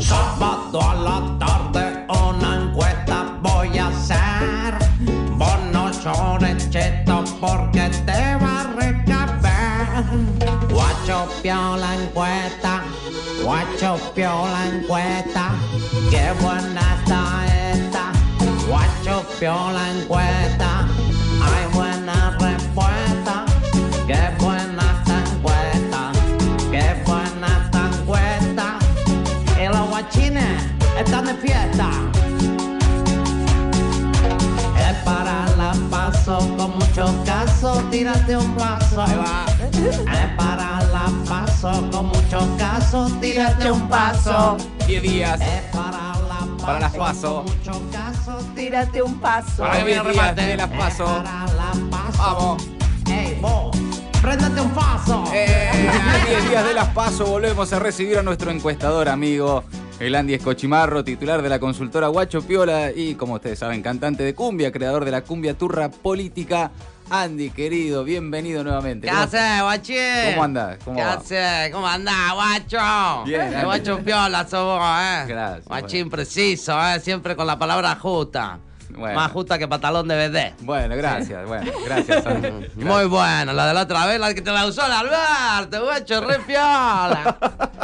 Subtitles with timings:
[0.00, 4.74] Sábado a la tarde una encuesta voy a hacer.
[5.32, 10.04] Vos no llores, cheto, porque te va a recabar.
[10.70, 12.82] Guacho pio la encuesta,
[13.42, 15.50] guacho pio la encuesta.
[16.10, 18.12] Qué buena está esta,
[18.68, 20.75] guacho pio la encuesta.
[30.98, 31.90] Están de fiesta.
[34.78, 39.02] Es para la paso con mucho caso, tírate un paso.
[39.02, 39.46] Ahí va.
[39.72, 44.56] Es para la paso con mucho caso, tírate un paso.
[44.86, 45.40] 10 días.
[45.40, 47.44] Es para la paso Para las paso.
[47.44, 49.62] con mucho caso, Tírate un paso.
[49.62, 51.04] Para que viene el remate de las es paso.
[51.04, 52.18] para la paso.
[52.18, 52.62] Vamos.
[53.08, 53.76] Ey, vos,
[54.22, 55.24] préndete un paso.
[55.32, 55.70] Eh,
[56.28, 59.62] 10 días de las paso volvemos a recibir a nuestro encuestador amigo.
[59.98, 64.34] El Andy Escochimarro, titular de la consultora Guacho Piola y, como ustedes saben, cantante de
[64.34, 66.70] cumbia, creador de la cumbia turra política.
[67.08, 69.06] Andy, querido, bienvenido nuevamente.
[69.06, 69.96] ¿Qué ¿Cómo- haces, guachín?
[70.34, 70.78] ¿Cómo andás?
[70.84, 71.70] ¿Cómo ¿Qué haces?
[71.72, 73.24] ¿Cómo andás, guacho?
[73.24, 73.64] Bien, El Andy.
[73.64, 75.24] guacho piola sos vos, eh.
[75.28, 77.00] Gracias, Guachín preciso, eh.
[77.00, 78.58] Siempre con la palabra justa.
[78.90, 79.14] Bueno.
[79.18, 80.54] Más justa que pantalón de BD.
[80.64, 82.48] Bueno, gracias, bueno, gracias, Andy.
[82.50, 82.76] Gracias.
[82.76, 86.20] Muy bueno, la de la otra vez, la que te la usó el Alberto, guacho,
[86.22, 87.36] re piola.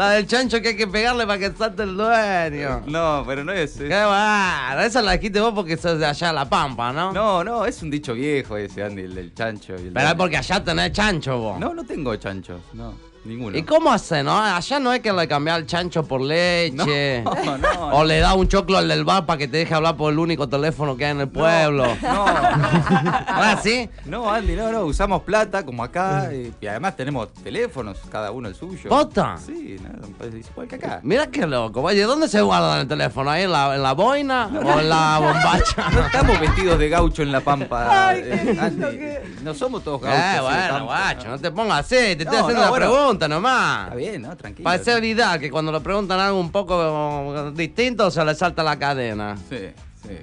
[0.00, 2.82] la del chancho que hay que pegarle para que salte el dueño.
[2.86, 3.72] No, pero no es.
[3.72, 7.12] Qué bueno, esa la dijiste vos porque sos de allá La Pampa, ¿no?
[7.12, 9.74] No, no, es un dicho viejo ese, Andy, el del chancho.
[9.74, 11.60] y el Pero es porque allá tenés chancho vos.
[11.60, 13.56] No, no tengo chanchos, no, ninguno.
[13.56, 14.38] ¿Y cómo hace, no?
[14.38, 17.22] Allá no es que le cambia el chancho por leche.
[17.50, 17.88] No, no.
[17.98, 20.18] O le da un choclo al del bar para que te deje hablar por el
[20.18, 21.84] único teléfono que hay en el pueblo.
[22.02, 22.24] No,
[22.88, 23.88] ¿Ah, sí?
[24.04, 28.48] no, Andy, no, no, usamos plata como acá y, y además tenemos teléfonos, cada uno
[28.48, 28.88] el suyo.
[28.88, 29.36] ¿Posta?
[29.44, 31.00] Sí, no, es igual que acá.
[31.02, 31.80] Mira qué loco.
[31.82, 33.30] Oye, ¿dónde se guarda el teléfono?
[33.30, 35.90] ¿Ahí en la, en la boina o en la bombacha?
[35.90, 38.80] No estamos vestidos de gaucho en la pampa, Ay, eh, qué Andy.
[38.98, 40.18] que- No somos todos gauchos.
[40.20, 41.38] Eh, así de bueno, guacho, ¿no?
[41.38, 41.94] te pongas así.
[42.16, 42.86] Te estoy haciendo una bueno.
[42.86, 43.84] pregunta nomás.
[43.84, 44.36] Está bien, ¿no?
[44.36, 44.64] Tranquilo.
[44.64, 49.36] Parece Vidal que cuando le preguntan algo un poco distinto se le salta la cadena.
[49.48, 49.58] Sí,
[50.02, 50.18] sí.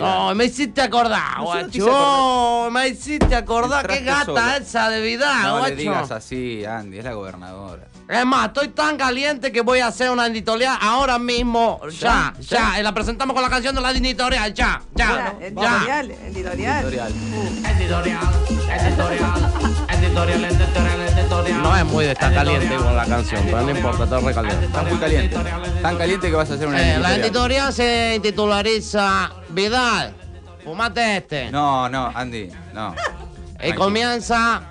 [0.00, 1.68] Oh, me hiciste acordar, No, no guacho.
[1.68, 2.02] hice acordar.
[2.08, 3.86] Oh, me hiciste acordar.
[3.86, 4.40] Qué gata solo.
[4.60, 5.68] esa de Vidal, no guacho.
[5.68, 7.84] le digas así, Andy, es la gobernadora.
[8.08, 11.80] Es más, estoy tan caliente que voy a hacer una editorial ahora mismo.
[12.00, 12.72] Ya, ¿Ya?
[12.72, 12.80] ya.
[12.80, 14.52] Y la presentamos con la canción de la editorial.
[14.52, 15.46] Ya, Mira, ya.
[15.46, 16.84] editorial, editorial.
[16.84, 17.12] Editorial.
[17.70, 18.20] Editorial,
[18.68, 19.34] editorial,
[19.88, 21.03] editorial, editorial, editorial.
[21.62, 24.66] No es muy de estar caliente con la canción, pero no importa, está recaliente.
[24.66, 25.36] Está muy caliente.
[25.82, 27.72] Tan caliente que vas a hacer una Eh, la editorial.
[27.72, 30.14] se titulariza Vidal.
[30.64, 31.50] Fumate este.
[31.50, 32.94] No, no, Andy, no.
[33.62, 34.62] Y comienza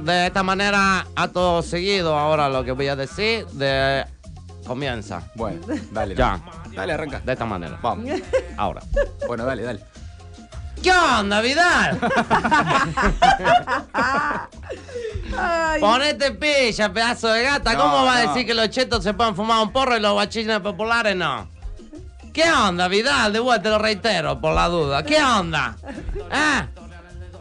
[0.00, 4.04] de esta manera, acto seguido, ahora lo que voy a decir, de...
[4.66, 5.22] Comienza.
[5.34, 5.60] Bueno,
[5.90, 6.14] dale.
[6.14, 6.40] Ya.
[6.74, 7.20] Dale, arranca.
[7.20, 7.78] De esta manera.
[7.82, 8.08] Vamos.
[8.56, 8.80] Ahora.
[9.26, 9.80] Bueno, dale, dale.
[10.82, 11.98] ¿Qué onda, Vidal?
[15.38, 17.76] Ay, Ponete pilla, pedazo de gata.
[17.76, 18.28] ¿Cómo No, va a no.
[18.32, 21.48] decir que los chetos se pueden fumar un porro y los guachines populares no?
[22.32, 23.32] ¿Qué onda, Vidal?
[23.32, 25.02] De vuelta te lo reitero, por la duda.
[25.02, 25.76] ¿Qué onda?
[26.30, 26.66] ¿Eh?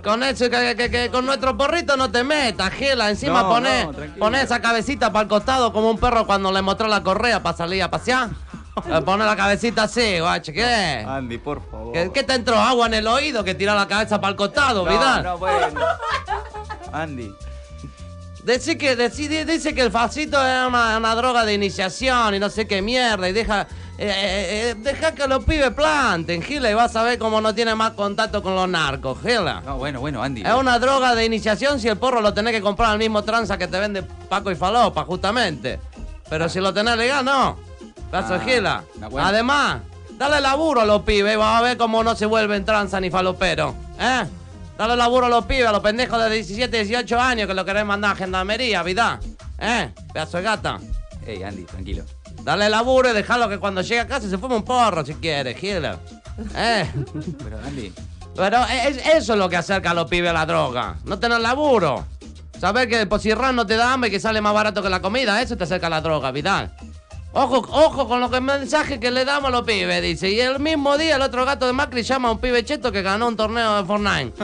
[0.03, 3.09] Con eso, que, que- que con nuestro porrito no te metas, Gila.
[3.09, 3.87] Encima No, poné,
[4.17, 7.55] poné esa cabecita para el costado como un perro cuando le mostró la correa para
[7.55, 8.29] salir a pasear.
[8.89, 10.53] Le pone la cabecita así, guache.
[10.53, 11.05] ¿Qué?
[11.07, 11.91] Andy, por favor.
[11.93, 14.85] ¿Qué, qué te entró agua en el oído que tira la cabeza para el costado,
[14.85, 15.23] no, Vidal?
[15.23, 15.67] No, bueno.
[16.93, 17.31] Andy.
[18.43, 22.39] Dice que, decí- di- dice que el facito es una, una droga de iniciación y
[22.39, 23.67] no sé qué mierda y deja,
[23.99, 27.53] eh, eh, eh, deja que los pibes planten, Gila, y vas a ver cómo no
[27.53, 29.61] tiene más contacto con los narcos, Gila.
[29.63, 30.41] No, bueno, bueno, Andy.
[30.41, 33.59] Es una droga de iniciación si el porro lo tenés que comprar al mismo tranza
[33.59, 35.79] que te vende Paco y Falopa, justamente.
[36.27, 37.59] Pero si lo tenés legal, no.
[38.09, 38.83] Pedazo de Ah, Gila.
[39.11, 39.27] bueno.
[39.27, 39.81] Además,
[40.17, 43.11] dale laburo a los pibes y vas a ver cómo no se vuelven tranza ni
[43.11, 43.75] falopero.
[43.99, 44.23] ¿Eh?
[44.81, 47.85] Dale laburo a los pibes, a los pendejos de 17, 18 años que lo querés
[47.85, 49.19] mandar a gendarmería, vida.
[49.59, 49.93] ¿Eh?
[50.11, 50.79] Pedazo de gata.
[51.23, 52.03] Ey, Andy, tranquilo.
[52.41, 55.53] Dale laburo y dejalo que cuando llegue a casa se fume un porro si quiere,
[55.53, 55.99] Gila.
[56.55, 56.91] ¿Eh?
[57.43, 57.93] Pero, Andy.
[58.35, 60.95] Pero es, eso es lo que acerca a los pibes a la droga.
[61.05, 62.07] No tener laburo.
[62.59, 64.99] Saber que el posirrán no te da hambre y que sale más barato que la
[64.99, 65.43] comida.
[65.43, 66.75] Eso te acerca a la droga, Vidal.
[67.33, 70.29] Ojo, ojo con lo que mensaje que le damos a los pibes, dice.
[70.29, 73.01] Y el mismo día el otro gato de Macri llama a un pibe cheto que
[73.01, 74.33] ganó un torneo de Fortnite.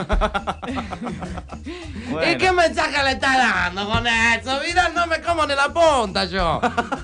[2.10, 2.32] Bueno.
[2.32, 4.58] ¿Y qué mensaje le está dando con eso?
[4.60, 6.58] Vidal, no me como ni la punta yo.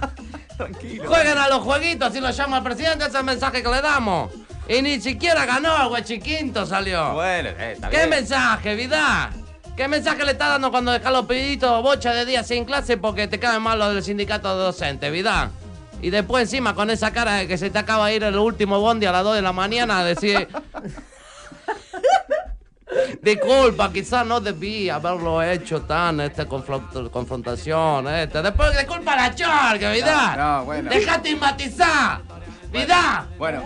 [0.56, 1.04] Tranquilo.
[1.06, 3.82] Jueguen a los jueguitos, así lo llama el presidente, ese es el mensaje que le
[3.82, 4.32] damos.
[4.66, 7.12] Y ni siquiera ganó, el Huechiquinto salió.
[7.12, 8.10] Bueno, eh, está ¿Qué bien.
[8.10, 9.30] mensaje, Vidal?
[9.76, 13.28] ¿Qué mensaje le está dando cuando dejas los pibitos bocha de día sin clase porque
[13.28, 15.50] te caen mal los del sindicato de docentes, vida?
[16.04, 18.78] Y después encima con esa cara de que se te acaba de ir el último
[18.78, 20.46] bondi a las 2 de la mañana a decir...
[23.22, 28.42] Disculpa, quizás no debí haberlo hecho tan, esta confront- confrontación, este.
[28.42, 30.36] Después disculpa la charca, vida.
[30.36, 30.90] No, no, bueno.
[30.90, 32.20] Dejate matizar,
[32.70, 33.26] vida.
[33.38, 33.64] Bueno.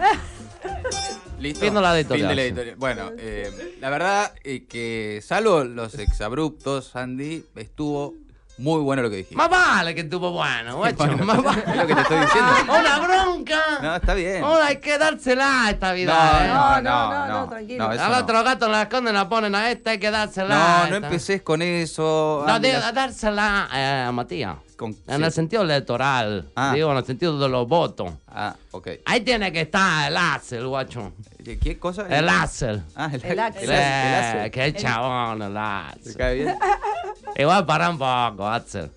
[1.41, 1.65] Listo.
[1.65, 2.77] Fin de la editorial, Fin de la editorial.
[2.77, 8.15] Bueno, eh, la verdad es que, salvo los exabruptos, Andy, estuvo
[8.59, 9.37] muy bueno lo que dijiste.
[9.37, 10.97] Más vale que estuvo bueno, guacho.
[10.97, 11.77] Bueno, más es vale.
[11.77, 12.51] lo que te estoy diciendo.
[12.79, 13.61] Una bronca.
[13.83, 14.43] No, está bien.
[14.45, 16.45] Ahora hay que dársela a esta No, vida.
[16.45, 16.49] ¿eh?
[16.49, 17.89] no, No, no, no, no, no, tranquilo.
[17.89, 18.19] Al no.
[18.19, 20.55] otro gato la esconden, la ponen a esta, hay que dársela.
[20.55, 21.07] No, no esta.
[21.07, 22.45] empeces con eso.
[22.47, 24.57] No, digo, dársela eh, a Matías.
[24.77, 25.23] con- En sí.
[25.25, 26.51] el sentido electoral.
[26.57, 26.73] Ah.
[26.75, 28.13] Digo, en el sentido de los votos.
[28.29, 28.89] Ah, ok.
[29.07, 31.13] Ahí tiene que estar el Axel, guacho.
[31.45, 32.07] ¿Qué- ¿Qué cosa?
[32.09, 32.83] El Axel.
[32.95, 33.63] Ah, el, El Axel.
[33.65, 34.41] el Axel, el Axel.
[34.47, 36.17] Eh, Qué chabón el ¿Te Axel.
[36.17, 36.59] cae bien?
[37.39, 38.91] Igual para un poco, Axel.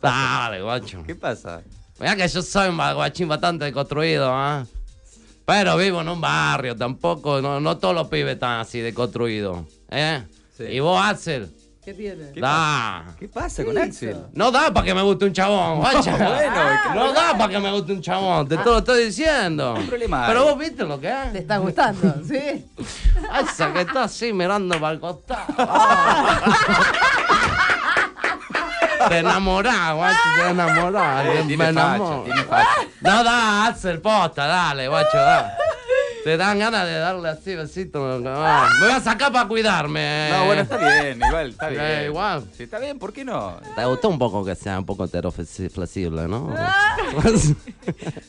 [0.00, 1.02] Dale, guacho.
[1.06, 1.60] ¿Qué pasa?
[2.00, 4.64] Mira que yo soy un guachín bastante construido, ¿ah?
[5.44, 9.58] Pero vivo en un barrio, tampoco, no, no todos los pibes están así de construidos,
[9.90, 10.24] ¿eh?
[10.56, 10.64] Sí.
[10.64, 11.54] Y vos, Axel,
[11.86, 12.32] ¿Qué tiene?
[12.32, 13.14] ¿Qué da.
[13.16, 14.10] ¿Qué pasa con ¿Qué Axel?
[14.10, 14.28] hizo?
[14.32, 16.16] No da para que me guste un chabón, guacha.
[16.16, 19.74] bueno, es que no da para que me guste un chabón, te lo estoy diciendo.
[19.78, 21.32] ¿Qué problema Pero vos viste lo que es.
[21.32, 22.12] ¿Te está gustando?
[22.28, 22.66] ¿Sí?
[23.40, 25.44] Esa que está así mirando para el costado.
[29.08, 31.24] Te enamorás, guacho, te enamorás.
[31.26, 32.22] Eh, me tiene facha, enamoro.
[32.22, 32.68] tiene facha.
[33.00, 35.56] No, da, Axel, posta, dale, guacho, da.
[36.26, 38.00] Te dan ganas de darle así besito.
[38.18, 40.28] Me voy a sacar para cuidarme.
[40.32, 41.82] No, bueno, está bien, igual, está bien.
[41.84, 42.44] Eh, igual.
[42.56, 43.60] Sí, está bien, ¿por qué no?
[43.76, 46.52] Te gustó un poco que sea un poco heteroflexible, ¿no?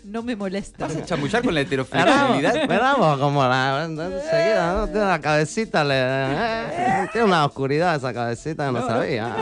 [0.03, 0.85] No me molesta.
[0.85, 2.67] ¿Vas a chamullar con la heteroflexibilidad?
[2.67, 3.85] verá vos como la.
[3.85, 4.85] Enseguida, ¿no?
[4.85, 9.35] Tiene una cabecita, le, eh, tiene una oscuridad esa cabecita no, sabía.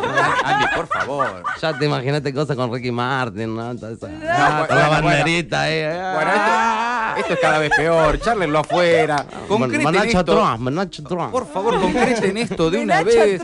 [0.45, 1.43] Andy, por favor.
[1.61, 3.73] Ya te imaginaste cosas con Ricky Martin, ¿no?
[3.73, 5.73] Bueno, con la bueno, banderita ahí.
[5.73, 6.11] eh.
[6.15, 6.84] Bueno, esto,
[7.17, 8.19] esto es cada vez peor.
[8.19, 9.25] Charlenlo afuera.
[9.47, 10.23] Concreten Menacho esto.
[10.23, 11.31] Trump, Menacho Trump.
[11.31, 13.41] Por favor, concreten esto de una Menacho vez.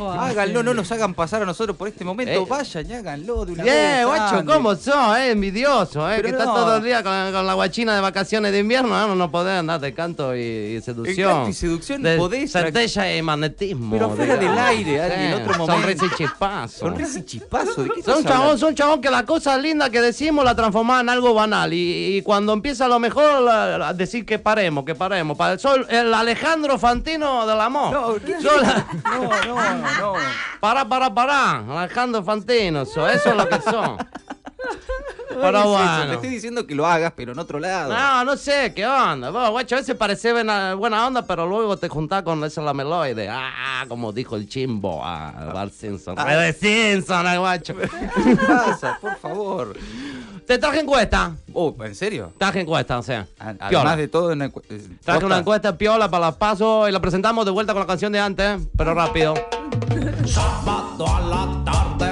[0.00, 2.32] Háganlo, no nos hagan pasar a nosotros por este momento.
[2.32, 2.46] Eh.
[2.48, 4.06] Vayan y háganlo de una vez.
[4.06, 4.44] Guacho.
[4.44, 5.30] ¿cómo sos, eh?
[5.30, 6.14] Envidioso, eh.
[6.16, 9.06] Pero que estás todo el día con, con la guachina de vacaciones de invierno, ¿eh?
[9.08, 10.40] No, no podés andar de canto y,
[10.76, 11.30] y seducción.
[11.30, 13.96] canto y seducción de podés, Certeza y magnetismo.
[13.96, 14.56] Pero fuera digamos.
[14.56, 15.72] del aire, Andy, en otro momento.
[15.82, 16.78] Sonrisa y chispazo.
[16.78, 17.82] Sonrisa y chispazo.
[17.82, 21.08] ¿De qué Son chabón, son chabón que las cosas lindas que decimos la transformamos en
[21.08, 21.72] algo banal.
[21.72, 25.36] Y, y cuando empieza lo mejor, la- decir que paremos, que paremos.
[25.36, 27.90] Pa- Soy el Alejandro Fantino del amor.
[27.92, 30.12] No, ¿qué- Soy la- No, no, no.
[30.60, 31.80] Para, para, para.
[31.80, 33.96] Alejandro Fantino, so- eso es lo que son.
[35.40, 36.06] Pero bueno.
[36.06, 37.92] Te estoy diciendo que lo hagas, pero en otro lado.
[37.92, 39.30] No, no sé, ¿qué onda?
[39.30, 43.28] Vos, guacho, a veces parece buena, buena onda, pero luego te juntás con esa lameloide.
[43.28, 46.14] Ah, como dijo el chimbo a Bart Simpson.
[46.18, 46.24] Ah.
[46.24, 47.74] Red Simpson, el guacho.
[48.24, 48.98] ¿Qué pasa?
[49.00, 49.76] Por favor.
[50.46, 51.36] Te traje encuesta.
[51.52, 52.32] Oh, ¿en serio?
[52.38, 53.26] Traje encuesta, o sea.
[53.38, 53.68] A- piola.
[53.68, 57.44] Además de todo, una eh, Traje una encuesta piola para las pasos y la presentamos
[57.44, 59.34] de vuelta con la canción de antes, pero rápido.
[60.26, 62.11] Sábado a la tarde.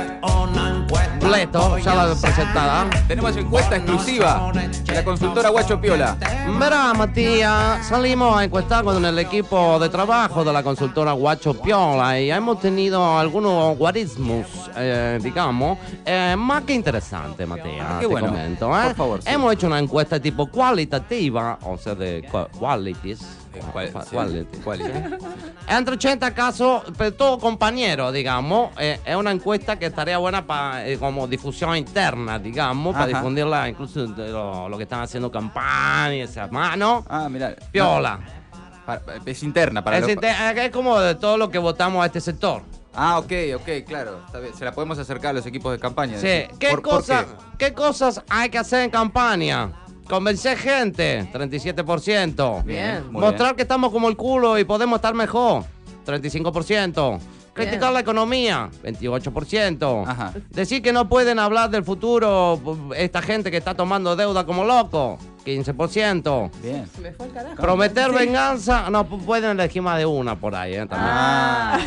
[1.35, 2.91] Completo, ya la presentada.
[3.07, 6.17] Tenemos encuesta exclusiva de la consultora Guacho Piola.
[6.59, 12.19] Verá, Matías, salimos a encuestar con el equipo de trabajo de la consultora Guacho Piola
[12.21, 14.45] y hemos tenido algunos guarismos,
[14.77, 17.87] eh, digamos, eh, más que interesantes, Matías.
[17.89, 18.27] Ah, qué bueno.
[18.27, 18.87] comento, ¿eh?
[18.87, 19.29] Por favor, sí.
[19.31, 23.21] Hemos hecho una encuesta tipo cualitativa, o sea, de qua- qualities.
[23.53, 24.65] Eh, cual- Qua- sí, qualities.
[24.65, 24.91] quality.
[25.69, 28.71] Entre 80 casos, pero todo compañero, digamos.
[28.79, 34.07] eh, es una encuesta que estaría buena para como difusión interna, digamos, para difundirla incluso
[34.07, 37.05] de lo, lo que están haciendo campaña y esas manos.
[37.09, 37.55] Ah, mira.
[37.73, 38.21] Piola.
[38.87, 42.07] Para- es interna para es, los- inter- es como de todo lo que votamos a
[42.07, 42.63] este sector.
[42.95, 44.21] Ah, ok, ok, claro.
[44.27, 44.55] Está bien.
[44.55, 46.19] Se la podemos acercar a los equipos de campaña.
[46.19, 46.27] Sí.
[46.59, 46.83] ¿Qué, ¿Por-
[47.59, 49.73] qué cosas hay que hacer en campaña?
[50.11, 52.65] Convencer gente, 37%.
[52.65, 53.05] Bien.
[53.13, 55.65] Muy Mostrar que estamos como el culo y podemos estar mejor,
[56.05, 57.19] 35%.
[57.53, 57.95] Criticar Bien.
[57.95, 60.05] la economía, 28%.
[60.07, 60.33] Ajá.
[60.51, 62.61] Decir que no pueden hablar del futuro
[62.97, 66.51] esta gente que está tomando deuda como loco, 15%.
[66.63, 66.87] Bien.
[66.95, 67.57] Se me fue el carajo.
[67.57, 68.15] Prometer Sí.
[68.17, 70.87] venganza, no, pu- pueden elegir más de una por ahí, ¿eh?
[70.87, 71.01] También.
[71.13, 71.79] Ah.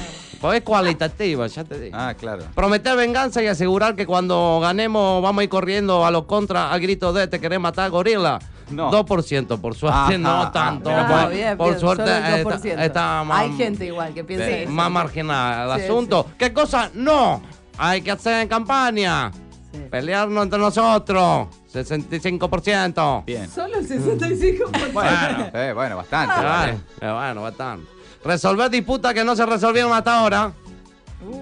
[0.44, 1.96] Pues es cualitativa, ya te digo.
[1.98, 2.44] Ah, claro.
[2.54, 6.82] Prometer venganza y asegurar que cuando ganemos vamos a ir corriendo a los contras al
[6.82, 8.40] grito de te querés matar gorila.
[8.70, 8.92] No.
[8.92, 10.90] 2%, por suerte, Ajá, no ah, tanto.
[10.90, 12.82] mira, Por- Ah, bien, por bien, suerte solo el está, 2%.
[12.84, 14.72] está más, Hay gente igual que piensa Sí, eso.
[14.72, 16.26] más marginal el Sí, asunto.
[16.28, 16.36] sí.
[16.38, 17.42] ¿Qué cosa no
[17.78, 19.32] hay que hacer en campaña?
[19.72, 19.80] Sí.
[19.90, 23.24] Pelearnos entre nosotros, 65%.
[23.26, 23.50] Bien.
[23.50, 24.92] Solo el 65%.
[24.92, 26.34] Bueno, eh, bueno, bastante.
[26.34, 26.72] Claro, vale.
[27.00, 27.88] eh, bueno, bastante.
[28.24, 30.54] Resolver disputas que no se resolvieron hasta ahora.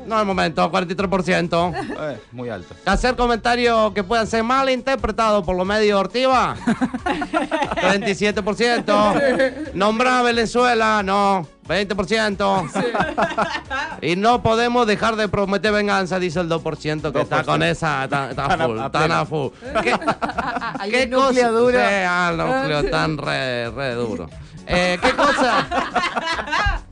[0.05, 1.73] No el momento, 43%.
[1.75, 2.75] Eh, muy alto.
[2.85, 6.55] Hacer comentarios que puedan ser mal interpretados por los medios Ortiva.
[7.75, 9.73] 37%.
[9.73, 11.47] Nombrar a Venezuela, no.
[11.67, 12.69] 20%.
[14.01, 17.45] Y no podemos dejar de prometer venganza, dice el 2% que está 2%.
[17.45, 19.15] con esa, está, está Tan a- full, a tan pleno.
[19.15, 19.49] a full.
[20.91, 21.79] ¿Qué, cosa- duro.
[21.79, 24.29] Sí, ah, núcleo tan re, re duro.
[24.67, 25.65] Eh, ¿Qué cosa?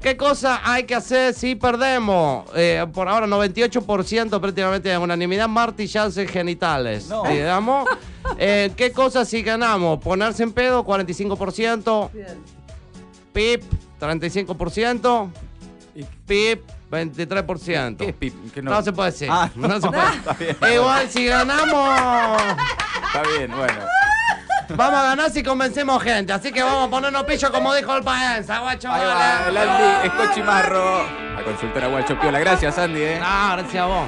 [0.00, 2.44] ¿Qué cosa hay que hacer si perdemos?
[2.54, 7.08] Eh, por ahora 98% prácticamente de unanimidad, martillarse genitales.
[7.08, 7.24] No.
[7.24, 7.88] Digamos.
[8.38, 9.98] Eh, ¿Qué cosa si ganamos?
[10.00, 12.10] Ponerse en pedo, 45%.
[12.12, 12.26] Bien.
[13.32, 13.62] PIP,
[14.00, 15.30] 35%.
[16.26, 17.96] PIP, 23%.
[17.96, 18.52] ¿Qué es pip?
[18.52, 18.82] ¿Qué no?
[18.82, 19.28] se puede decir.
[19.30, 20.74] Ah, no se puede.
[20.74, 22.40] Igual si ganamos,
[23.06, 23.80] Está bien, bueno.
[24.76, 26.32] Vamos a ganar si convencemos gente.
[26.32, 28.46] Así que vamos a ponernos pillo como dijo el país.
[28.46, 31.02] Guacho, Ahí va, el Andy Escochimarro.
[31.36, 32.38] La consultora Guacho Piola.
[32.38, 33.00] Gracias, Andy.
[33.00, 33.20] eh.
[33.22, 34.06] Ah, gracias a vos.